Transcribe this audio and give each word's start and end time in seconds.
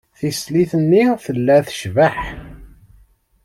Tislit-nni 0.19 1.03
tella 1.23 1.55
tecbeḥ. 1.67 2.17